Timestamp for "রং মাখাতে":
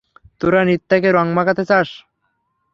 1.11-1.63